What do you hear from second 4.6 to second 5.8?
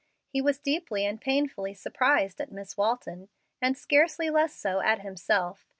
at himself.